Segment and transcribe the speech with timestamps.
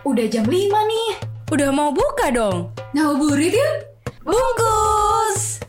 [0.00, 1.10] Udah jam 5 nih.
[1.52, 2.72] Udah mau buka dong.
[2.96, 3.76] Ngabuburit yuk.
[4.24, 5.60] Bungkus.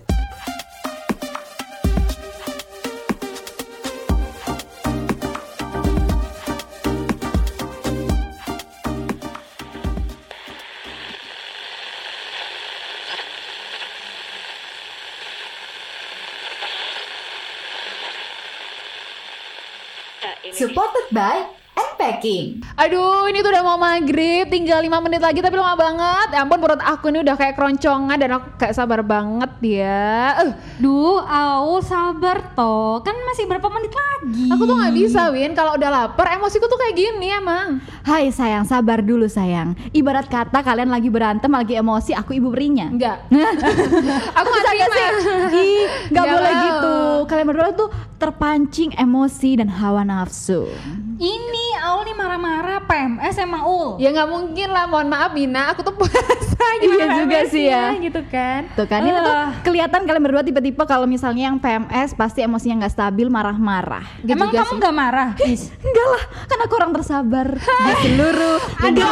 [20.51, 21.60] Supported by
[22.01, 22.65] Unpacking.
[22.81, 26.33] Aduh, ini tuh udah mau maghrib, tinggal 5 menit lagi tapi lama banget.
[26.33, 30.33] Ya ampun, perut aku ini udah kayak keroncongan dan aku kayak sabar banget ya.
[30.41, 30.51] Eh,
[30.81, 33.05] Duh, au sabar toh.
[33.05, 34.49] Kan masih berapa menit lagi?
[34.49, 35.53] aku tuh nggak bisa, Win.
[35.53, 37.77] Kalau udah lapar, emosiku tuh kayak gini emang.
[38.01, 39.77] Hai sayang, sabar dulu sayang.
[39.93, 42.89] Ibarat kata kalian lagi berantem, lagi emosi, aku ibu berinya.
[42.89, 43.29] Enggak.
[44.41, 45.07] aku Bisa nggak sih?
[45.53, 46.97] Ih, nggak Nggak boleh gitu.
[47.29, 50.65] Kalian berdua tuh terpancing emosi dan hawa nafsu.
[51.21, 54.01] Ini Aul nih marah-marah PMS emang Ul.
[54.01, 57.93] Ya nggak mungkin lah, mohon maaf Bina, aku tuh puasa Iya juga sih ya.
[57.93, 58.65] gitu kan.
[58.73, 59.53] Tuh kan, ini tuh Ah.
[59.61, 64.01] kelihatan kalian berdua tipe-tipe kalau misalnya yang PMS pasti emosinya nggak stabil, marah-marah.
[64.17, 65.29] Gitu emang kamu nggak marah?
[65.85, 69.09] Enggak lah, kan aku orang tersabar di seluruh Aduh,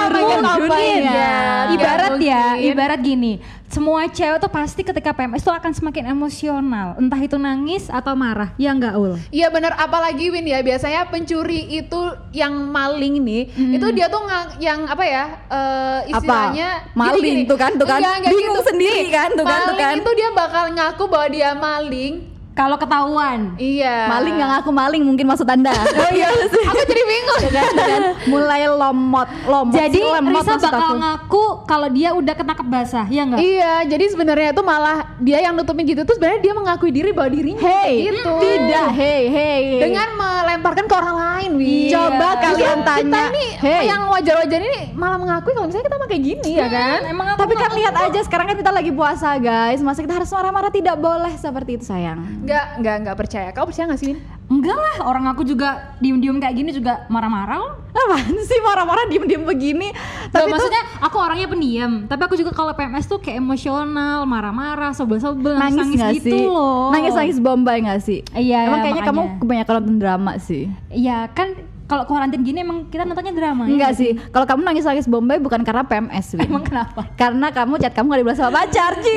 [0.58, 1.70] dunia.
[1.70, 3.38] ibarat ya, ibarat gini.
[3.70, 6.98] Semua cewek tuh pasti ketika PMS tuh akan semakin emosional.
[6.98, 8.50] Entah itu nangis atau marah.
[8.58, 9.22] Ya nggak Ul?
[9.30, 12.02] Iya bener, apalagi Win ya biasanya pencuri itu
[12.34, 13.46] yang maling nih,
[13.78, 14.26] itu dia tuh
[14.58, 17.46] yang apa ya eh, istilahnya Maling gini-gini.
[17.46, 18.02] tuh kan, tuh kan.
[18.02, 19.96] Enggak, enggak Bingung sendiri Nih, kan, tuh kan, tuh maling kan.
[20.02, 22.14] itu dia bakal ngaku bahwa dia maling.
[22.60, 23.56] Kalau ketahuan.
[23.56, 24.12] Iya.
[24.12, 25.72] Maling nggak ngaku maling mungkin maksud anda.
[26.00, 27.40] Oh iya, aku jadi bingung.
[27.40, 28.02] Tuh kan.
[28.28, 29.72] Mulai lomot, lomot.
[29.72, 30.96] Jadi sih, lemot Risa bakal aku.
[31.00, 33.40] ngaku kalau dia udah ketangkep basah, ya nggak?
[33.40, 37.30] Iya, jadi sebenarnya itu malah dia yang nutupin gitu tuh sebenarnya dia mengakui diri bahwa
[37.30, 38.32] dirinya Hey, gitu.
[38.40, 39.62] tidak, hey, hey.
[39.80, 41.92] Dengan melemparkan ke orang lain, Win.
[41.92, 43.24] Coba kalian Kita tanya.
[43.36, 43.92] ini Hey.
[43.92, 47.00] yang wajar-wajar ini malah mengakui kalau misalnya kita mah kayak gini ya kan?
[47.04, 49.84] Emang aku Tapi kan lihat aja sekarang kan kita lagi puasa guys.
[49.84, 52.24] Masa kita harus marah-marah tidak boleh seperti itu sayang.
[52.48, 53.50] Enggak, enggak, enggak percaya.
[53.52, 54.39] Kau percaya gak sih, Win?
[54.50, 57.78] Enggak lah, orang aku juga diem-diem kayak gini juga marah-marah.
[57.90, 59.94] Apaan sih marah-marah diem-diem begini?
[60.28, 64.90] Tapi tuh maksudnya aku orangnya pendiam, tapi aku juga kalau PMS tuh kayak emosional, marah-marah,
[64.92, 66.46] sebel-sebel, nangis nangis nggak gitu sih?
[66.46, 66.90] loh.
[66.90, 68.20] Nangis-nangis bombay nggak sih?
[68.32, 69.40] Iya, Emang kayaknya kamu makanya.
[69.40, 70.64] kebanyakan nonton drama sih.
[70.90, 71.48] Iya kan
[71.86, 74.12] kalau kuarantin gini emang kita nontonnya drama ya Enggak nggak sih.
[74.30, 76.46] Kalau kamu nangis-nangis bombay bukan karena PMS, Win.
[76.46, 77.06] Emang kenapa?
[77.14, 79.14] Karena kamu chat kamu gak dibalas sama pacar, Ci.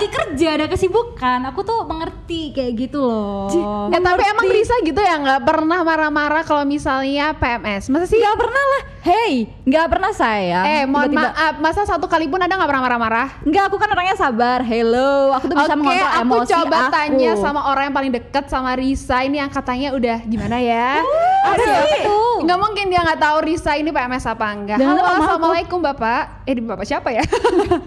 [0.00, 3.52] Lagi kerja ada kesibukan, aku tuh mengerti kayak gitu loh.
[3.86, 7.92] Eh, tapi emang Risa gitu ya nggak pernah marah-marah kalau misalnya PMS.
[7.92, 8.16] Masa sih?
[8.16, 8.82] Gak pernah lah.
[9.00, 10.60] Hey, nggak pernah saya.
[10.66, 13.28] Eh, mohon Tiba-tiba- maaf, masa satu kali pun ada nggak pernah marah-marah?
[13.42, 14.60] Enggak, aku kan orangnya sabar.
[14.60, 16.92] Hello, aku tuh bisa Oke, mengontrol aku emosi coba aku.
[16.94, 21.04] tanya sama orang yang paling deket sama Risa ini yang katanya udah gimana ya?
[21.42, 22.02] apa Aduh, sih?
[22.02, 22.36] tuh?
[22.40, 24.76] Nggak mungkin dia nggak tahu Risa ini PMS apa enggak.
[24.76, 25.16] Jangan Halo, aku.
[25.18, 26.22] assalamualaikum bapak.
[26.44, 27.24] Eh, di bapak siapa ya?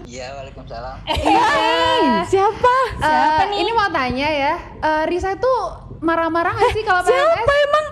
[0.04, 0.96] Iya, waalaikumsalam.
[1.06, 2.76] Hey, siapa?
[3.00, 5.54] Eh, Ini mau tanya ya, eh, Risa itu
[6.04, 7.16] marah-marah nggak sih kalau PMS?
[7.16, 7.84] Siapa emang?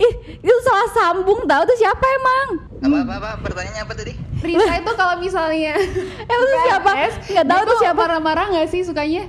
[0.00, 2.46] Ih, itu salah sambung tahu tuh siapa emang?
[2.80, 3.30] Apa apa apa?
[3.44, 4.12] Pertanyaannya apa tadi?
[4.38, 5.74] Risa itu kalau misalnya
[6.32, 6.90] Emang tuh siapa?
[7.44, 8.00] Tahu dia tuh siapa.
[8.00, 9.28] Marah-marah nggak sih sukanya?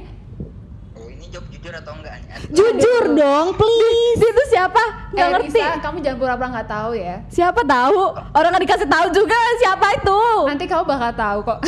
[0.96, 2.16] Oh, ini jawab jujur atau enggak?
[2.16, 2.30] nih?
[2.56, 4.20] Jujur dong, please.
[4.22, 4.84] Dia tuh siapa?
[5.12, 5.60] Nggak eh, ngerti.
[5.60, 7.16] Risa, kamu jangan pura-pura nggak tahu ya.
[7.28, 8.00] Siapa tahu?
[8.32, 10.22] Orang nggak dikasih tahu juga siapa itu.
[10.48, 11.60] Nanti kamu bakal tahu kok.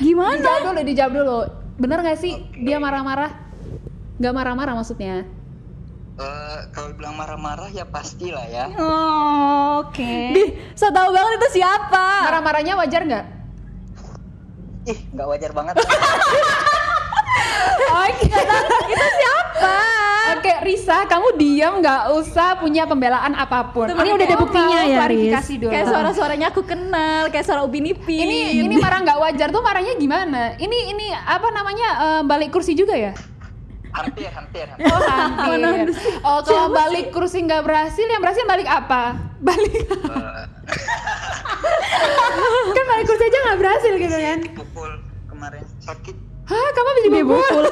[0.00, 0.38] Gimana?
[0.40, 1.40] dijawab dulu, dijawab dulu.
[1.80, 3.32] Bener nggak sih dia marah-marah?
[4.20, 5.24] Nggak marah-marah maksudnya?
[6.12, 8.68] Eh, kalau bilang marah-marah ya pastilah ya.
[8.76, 10.36] Oh, Oke.
[10.36, 10.42] Di,
[10.76, 12.28] so tahu banget itu siapa?
[12.28, 13.24] Marah-marahnya wajar nggak?
[14.92, 15.74] Ih, nggak wajar banget.
[18.02, 18.28] Oke,
[18.92, 20.01] itu siapa?
[20.32, 23.90] Oke, Risa, kamu diam nggak usah punya pembelaan apa pun.
[23.90, 25.70] Ini udah ada buktinya ya, Klarifikasi dulu.
[25.72, 28.24] Kayak suara-suaranya aku kenal, kayak suara Upin Ipin.
[28.24, 30.56] ini ini marah nggak wajar tuh marahnya gimana?
[30.56, 33.12] Ini ini apa namanya eh, balik kursi juga ya?
[33.92, 34.64] hampir, hampir.
[34.72, 34.88] hampir.
[34.88, 35.88] Oh hampir.
[36.24, 39.20] Oh kalau balik kursi nggak berhasil, yang berhasil balik apa?
[39.44, 40.44] Balik Eh,
[42.76, 44.38] kan balik kursi aja nggak berhasil gitu kan?
[44.40, 44.90] dipukul
[45.28, 46.31] kemarin sakit.
[46.52, 47.64] Hah, kamu habis dibukul?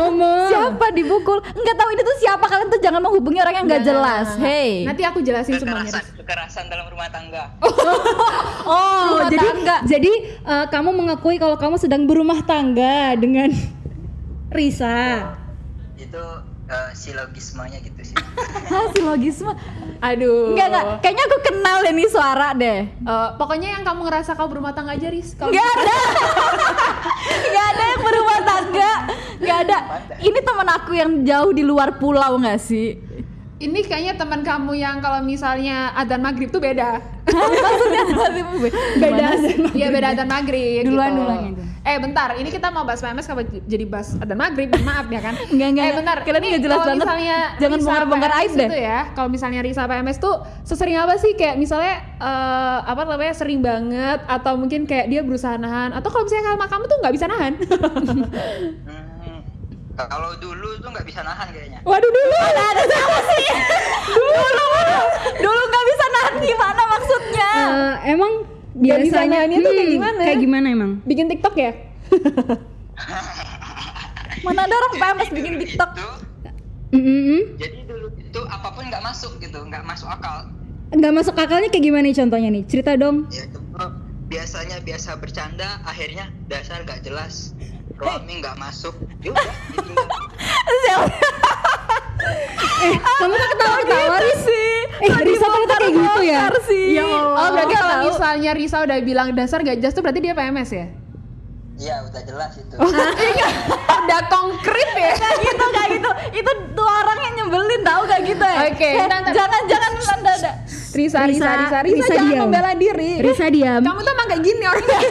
[0.50, 1.38] Siapa dibukul?
[1.42, 4.28] Enggak tahu ini tuh siapa kalian tuh jangan menghubungi orang yang nggak Nah, jelas.
[4.38, 4.86] Hey.
[4.86, 5.90] Nanti aku jelasin semuanya.
[5.90, 7.44] Kekerasan, kekerasan dalam rumah tangga.
[8.62, 9.76] Oh, Rumah jadi tangga.
[9.82, 13.48] jadi eh, kamu mengakui kalau kamu sedang berumah tangga dengan
[14.48, 15.34] Risa.
[15.96, 16.20] Itu
[16.68, 18.16] eh, silogismenya gitu sih.
[18.68, 19.52] Hah, silogisme.
[19.98, 20.54] Aduh.
[20.54, 22.78] Enggak enggak, kayaknya aku kenal ini suara deh.
[22.86, 25.34] Eh, pokoknya yang kamu ngerasa kau berumah tangga aja, Riz.
[25.34, 25.96] Kalau Enggak ada.
[27.48, 28.92] Enggak ada yang berumah tangga.
[29.40, 29.78] Enggak ada.
[30.20, 33.00] Ini teman aku yang jauh di luar pulau nggak sih?
[33.58, 37.02] Ini kayaknya teman kamu yang kalau misalnya adzan maghrib tuh beda.
[37.26, 38.04] Maksudnya
[39.02, 39.26] beda
[39.74, 41.18] Iya beda adzan maghrib Duluan, gitu.
[41.18, 41.57] duluan gitu.
[41.82, 45.34] Eh bentar, ini kita mau bahas PMS kalau jadi bahas adzan maghrib, maaf ya kan?
[45.52, 47.00] Enggak, enggak, Eh bentar, Kalian ini jelas kalau banget.
[47.06, 48.68] misalnya Jangan bongkar-bongkar aib deh.
[48.68, 51.32] Itu ya, kalau misalnya Risa PMS tuh sesering apa sih?
[51.32, 56.26] Kayak misalnya eh, apa namanya sering banget atau mungkin kayak dia berusaha nahan atau kalau
[56.26, 57.52] misalnya sama kamu tuh nggak bisa nahan?
[57.56, 59.40] Hmm,
[59.96, 61.78] kalau dulu tuh nggak bisa nahan kayaknya.
[61.82, 62.36] Waduh dulu.
[62.38, 63.46] Ada siapa sih?
[64.08, 64.30] Dulu,
[65.40, 67.50] dulu nggak bisa nahan gimana maksudnya?
[67.54, 68.32] Eh, emang
[68.78, 70.20] Biasanya nahannya tuh kayak gimana?
[70.22, 70.92] Kayak gimana emang?
[71.02, 71.72] Bikin TikTok ya?
[74.46, 75.90] Mana ada orang PMS bikin TikTok?
[75.98, 76.26] itu-
[76.88, 77.40] Mm -mm.
[77.60, 80.48] jadi dulu itu apa pun nggak masuk gitu, nggak masuk akal.
[80.88, 82.64] Nggak masuk akalnya kayak gimana nih contohnya nih?
[82.64, 83.28] Cerita dong.
[83.28, 83.60] Ya itu
[84.32, 87.52] biasanya biasa bercanda, akhirnya dasar nggak jelas.
[88.00, 90.08] Roaming nggak masuk, yaudah ditinggal.
[92.78, 94.40] Eh, kamu kok ketawa-ketawa Gitu Riz?
[94.44, 94.70] sih.
[94.98, 96.40] Eh, Risa ternyata kayak gitu ya?
[96.64, 96.86] Sih.
[96.92, 97.36] Ya Allah.
[97.36, 98.06] Oh berarti kalau tahu.
[98.08, 100.86] misalnya Risa udah bilang dasar gak jelas tuh berarti dia PMS ya?
[101.78, 102.74] Iya udah jelas itu.
[102.74, 105.10] udah konkret ya?
[105.14, 106.10] Kayak gitu, kayak gitu.
[106.34, 108.60] Itu tuh orang yang nyebelin tahu gak gitu ya?
[108.66, 109.22] Oke, jangan
[109.68, 110.50] jangan anda ada.
[110.88, 112.42] Risa, Risa, Risa, Risa, Risa, Risa jangan diam.
[112.44, 113.12] membela diri.
[113.20, 113.80] Risa diam.
[113.80, 114.98] Kamu tuh emang kayak gini orangnya.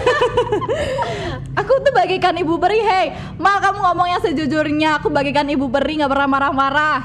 [1.67, 5.03] Aku tuh bagikan ibu peri, hey, mal kamu ngomong yang sejujurnya.
[5.03, 6.99] Aku bagikan ibu peri nggak pernah marah-marah.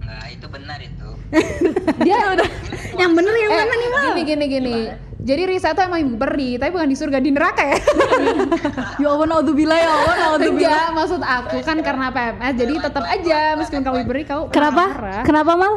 [0.00, 1.08] Nah itu benar itu.
[2.00, 2.48] dia udah.
[2.96, 4.04] Yang bener yang Eh, mana nih, Mal?
[4.08, 4.78] gini, gini, gini.
[5.20, 7.76] Jadi Risa tuh emang ibu peri, tapi bukan di surga di neraka ya.
[9.04, 10.80] Ya Allah, naudzubillah ya Allah, naudzubillah.
[10.80, 14.84] Enggak, maksud aku kan karena PMS, jadi tetap aja meskipun kamu ibu peri, kau Kenapa?
[14.88, 15.22] marah.
[15.24, 15.74] Kenapa mal?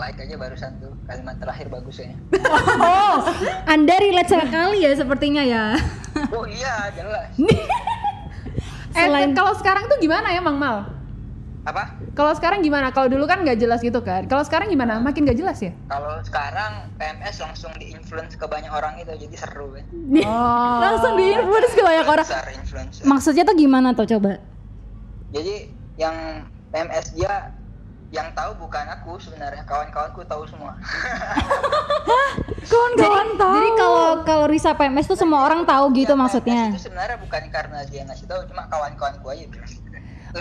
[0.00, 2.16] Like aja barusan tuh kalimat terakhir bagus kayaknya.
[2.80, 3.20] Oh,
[3.76, 5.64] Anda relate sekali ya sepertinya ya.
[6.34, 7.30] Oh iya jelas.
[8.90, 10.82] Eh, Selain- kalau sekarang tuh gimana ya, Mang Mal?
[11.62, 11.94] Apa?
[12.18, 12.90] Kalau sekarang gimana?
[12.90, 14.26] Kalau dulu kan nggak jelas gitu kan.
[14.26, 14.98] Kalau sekarang gimana?
[14.98, 15.70] Makin nggak jelas ya?
[15.86, 19.86] Kalau sekarang PMS langsung di-influence ke banyak orang itu jadi seru kan.
[20.26, 20.78] Oh.
[20.82, 22.26] Langsung di influence ke banyak orang.
[22.26, 23.02] Besar influencer.
[23.06, 24.42] Maksudnya tuh gimana tuh coba?
[25.30, 26.16] Jadi yang
[26.74, 27.54] PMS dia
[28.10, 30.74] yang tahu bukan aku sebenarnya kawan-kawanku tahu semua.
[32.66, 33.54] Kawan-kawan tahu.
[33.54, 36.74] Jadi kalau kalau Risa PMS tuh semua orang tahu gitu maksudnya.
[36.74, 39.72] PMS itu sebenarnya bukan karena dia ngasih tahu cuma kawan-kawanku aja bilang.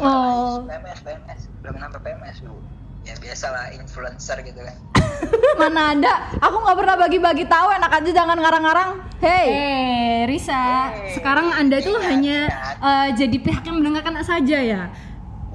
[0.02, 0.66] Oh.
[0.66, 2.58] PMS PMS belum kenapa PMS lu.
[3.06, 4.76] Ya biasalah influencer gitu kan.
[5.62, 6.14] Mana ada?
[6.42, 7.70] Aku nggak pernah bagi-bagi tahu.
[7.70, 8.90] Enak aja jangan ngarang-ngarang.
[9.22, 9.48] Hey.
[9.50, 12.40] Eh, Risa, Eh, sekarang Anda tuh ingat, hanya
[12.80, 14.82] eh, jadi pihak yang mendengarkan saja ya.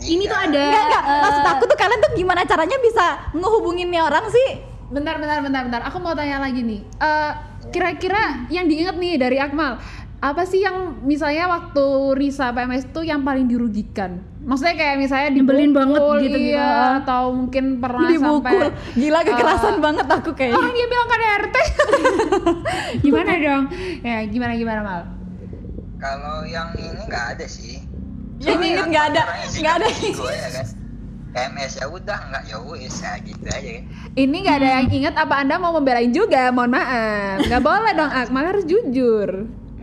[0.05, 1.03] Ini tuh ada Enggak, enggak.
[1.03, 4.49] eh, Maksud aku tuh kalian tuh gimana caranya bisa ngehubungin nih orang sih?
[4.87, 5.81] Bentar, bentar, bentar, bentar.
[5.83, 6.81] Aku mau tanya lagi nih.
[6.81, 7.33] Eh,
[7.69, 9.81] kira-kira yang diingat nih dari Akmal,
[10.21, 11.85] apa sih yang misalnya waktu
[12.15, 14.21] Risa PMS itu yang paling dirugikan?
[14.41, 16.39] Maksudnya kayak misalnya Nyebelin banget gitu, gitu.
[16.53, 18.45] iya, atau mungkin pernah Dibukul.
[18.45, 20.57] sampai Gila kekerasan eh, banget aku kayaknya.
[20.57, 21.57] Orang dia bilang KDRT.
[23.09, 23.65] gimana dong?
[24.01, 25.03] Ya, gimana gimana Mal?
[25.97, 27.81] Kalau yang ini nggak ada sih.
[28.45, 29.87] Yang Soalnya inget nggak ada, sih nggak ada.
[29.89, 30.49] kan ego ya.
[31.35, 33.85] PMS ya udah nggak ya wes ya gitu aja kan.
[34.15, 36.53] Ini nggak ada yang ingat apa Anda mau membelain juga?
[36.55, 37.37] Mohon maaf.
[37.43, 39.31] Nggak boleh dong Akmal harus jujur.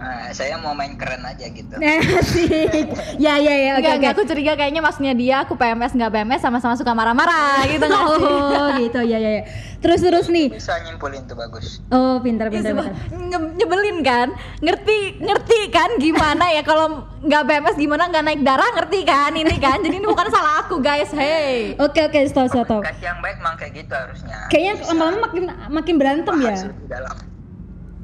[0.01, 1.77] Nah, saya mau main keren aja gitu.
[2.17, 2.89] Asik.
[3.23, 3.91] ya ya ya oke oke.
[3.95, 8.05] enggak, aku curiga kayaknya maksudnya dia, aku PMS nggak PMS sama-sama suka marah-marah gitu nggak
[8.09, 8.25] sih?
[8.25, 9.43] Oh gitu ya ya ya.
[9.77, 10.49] Terus terus nih.
[10.49, 11.85] Bisa nyimpulin tuh bagus.
[11.87, 12.89] Oh pintar Ih, pintar.
[13.11, 18.69] nge- nyebelin kan ngerti ngerti kan gimana ya kalau nggak PMS gimana nggak naik darah
[18.73, 22.65] ngerti kan ini kan jadi ini bukan salah aku guys hey Oke oke stop stop.
[22.65, 22.81] stop.
[22.81, 24.37] Komunikasi yang baik memang kayak gitu harusnya.
[24.49, 26.45] Kayaknya lama-lama makin makin berantem ya.
[26.49, 27.15] bahas lebih dalam.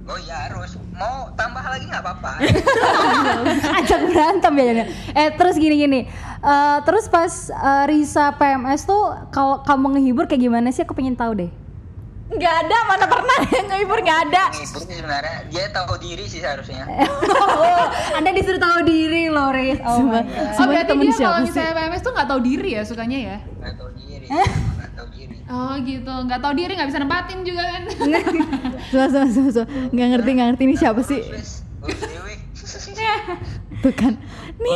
[0.07, 0.79] Oh iya harus.
[0.95, 2.31] Mau tambah lagi nggak apa-apa.
[3.83, 4.63] Ajak berantem ya.
[4.65, 4.87] Daniel.
[5.11, 6.01] Eh terus gini gini.
[6.37, 10.87] Eh, terus pas eh, Risa PMS tuh kalau kamu ngehibur kayak gimana sih?
[10.87, 11.51] Aku pengen tahu deh.
[12.27, 16.83] nggak ada mana pernah yang ngehibur nggak ada sih sebenarnya dia tahu diri sih seharusnya.
[16.83, 17.87] oh,
[18.19, 19.79] Anda disuruh tahu diri loh, Riz.
[19.79, 20.27] Oh God.
[20.59, 23.37] Oh berarti dia kalau misalnya PMS tuh nggak tahu diri ya sukanya ya?
[23.63, 24.27] Nggak tahu diri.
[24.27, 25.37] Nggak tahu diri.
[25.49, 27.83] Oh gitu, nggak tahu diri nggak bisa nempatin juga kan?
[28.93, 29.67] Suah, suah, suah, suah.
[29.89, 31.21] nggak ngerti nggak ngerti ini siapa sih?
[33.81, 34.13] Tuh kan
[34.57, 34.73] nih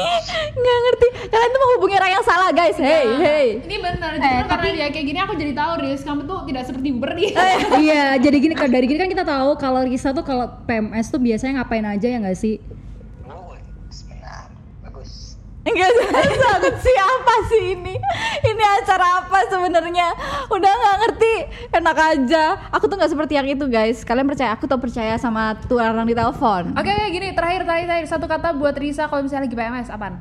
[0.58, 1.08] nggak ngerti.
[1.34, 2.78] Kalian tuh menghubungi orang yang salah guys.
[2.78, 3.48] Hey hey.
[3.66, 6.90] Ini benar, justru karena dia kayak gini aku jadi tahu Riz, kamu tuh tidak seperti
[6.94, 7.28] Beri.
[7.86, 11.18] iya, jadi gini kalau dari gini kan kita tahu kalau Risa tuh kalau PMS tuh
[11.18, 12.62] biasanya ngapain aja ya nggak sih?
[15.72, 15.96] Bagus.
[16.12, 17.96] Enggak banget sih ini?
[18.42, 20.08] Ini acara apa sebenarnya?
[20.48, 21.34] Udah nggak ngerti,
[21.72, 22.44] enak aja.
[22.72, 24.04] Aku tuh nggak seperti yang itu guys.
[24.04, 26.76] Kalian percaya aku tuh percaya sama tuh orang di telepon?
[26.76, 30.16] Oke, oke, gini terakhir terakhir terakhir satu kata buat Risa kalau misalnya lagi PMS apaan?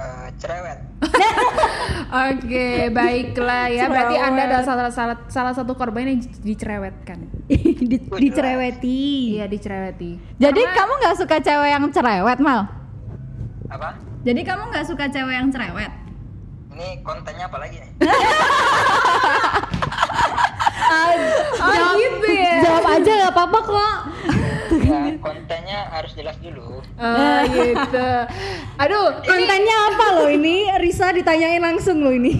[0.00, 0.78] eh, cerewet.
[2.32, 3.84] Oke, baiklah ya.
[3.84, 7.28] Berarti Anda adalah salah, salah, salah satu korban yang dicerewetkan.
[7.90, 9.36] Di, dicereweti.
[9.36, 10.40] Iya, dicereweti.
[10.40, 12.60] Jadi Karena- kamu nggak suka cewek yang cerewet, Mal?
[13.68, 14.09] Apa?
[14.20, 15.92] Jadi kamu nggak suka cewek yang cerewet?
[16.70, 17.90] Ini kontennya apa lagi nih?
[20.90, 22.56] Oh gitu ya.
[22.66, 23.96] Jawab aja nggak apa-apa kok.
[24.80, 26.82] Ya, kontennya harus jelas dulu.
[26.82, 28.08] Oh gitu.
[28.76, 30.66] Aduh, ini Kontennya apa loh ini?
[30.78, 32.38] Risa ditanyain langsung loh ini.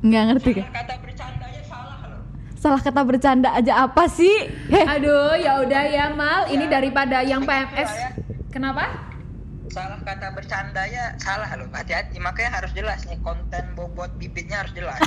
[0.00, 0.68] Nggak ngerti kan?
[0.72, 2.20] Kata bercandanya salah loh.
[2.56, 4.48] Salah kata bercanda aja apa sih?
[4.68, 7.92] Heh, aduh ya udah ya Mal, ini daripada yang PMS.
[7.92, 8.08] ya.
[8.48, 8.88] Kenapa?
[9.74, 11.66] Salah kata bercanda ya salah loh.
[11.68, 15.02] Hati-hati makanya harus jelas nih konten bobot bibitnya harus jelas.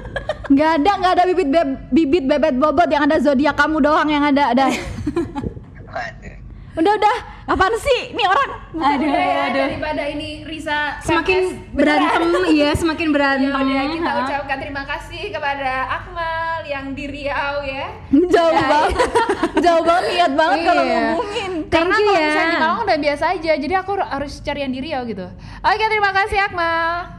[0.52, 4.20] nggak ada nggak ada bibit be- bibit bebet bobot yang ada zodiak kamu doang yang
[4.20, 4.52] ada.
[4.52, 4.66] Ada.
[6.70, 7.16] Udah udah,
[7.50, 8.14] apaan sih?
[8.14, 8.50] Nih orang.
[8.72, 9.66] Aduh, Udah ya, aduh.
[9.68, 13.50] daripada ini Risa Semakin berantem, iya semakin Ya berantem.
[13.50, 17.86] udah kita ucapkan terima kasih kepada Akmal yang di Riau ya.
[18.10, 18.96] Jauh banget.
[19.64, 20.96] Jauh banget niat banget kalau Iya.
[21.10, 21.52] ngomongin.
[21.66, 22.24] Karena kalau ya.
[22.24, 25.26] misalnya di Malang udah biasa aja, jadi aku harus cari yang di Riau gitu.
[25.60, 27.18] Oke, terima kasih Akmal.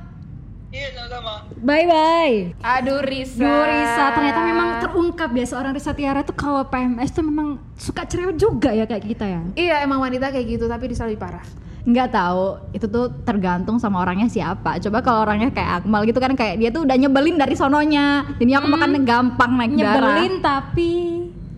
[0.71, 1.33] Iya sama-sama.
[1.57, 2.35] Bye bye.
[2.63, 3.37] Aduh Risa.
[3.37, 8.07] Duh Risa, ternyata memang terungkap ya seorang Risa Tiara tuh kalau PMS tuh memang suka
[8.07, 9.41] cerewet juga ya kayak kita ya.
[9.53, 11.43] Iya emang wanita kayak gitu, tapi Risa lebih parah.
[11.81, 14.77] Nggak tahu, itu tuh tergantung sama orangnya siapa.
[14.77, 18.29] Coba kalau orangnya kayak Akmal gitu kan kayak dia tuh udah nyebelin dari sononya.
[18.37, 20.21] Jadi aku makan gampang naik darah.
[20.21, 20.91] Nyebelin tapi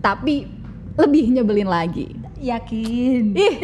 [0.00, 0.34] Tapi
[0.94, 2.08] lebih nyebelin lagi.
[2.36, 3.32] yakin.
[3.32, 3.54] Ih,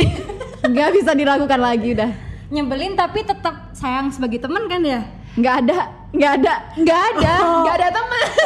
[0.65, 2.13] nggak bisa diragukan lagi udah.
[2.49, 5.05] Nyebelin tapi tetap sayang sebagai teman kan ya?
[5.37, 5.79] Nggak ada,
[6.11, 8.27] nggak ada, nggak ada, nggak ada teman.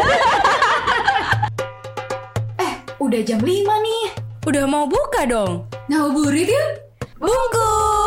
[3.00, 4.04] Udah jam 5 nih.
[4.44, 5.68] Udah mau buka dong.
[5.87, 6.71] Ngabuburit yuk.
[7.16, 8.03] Bungkus.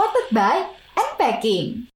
[0.00, 0.66] Supported by
[0.96, 1.89] Unpacking.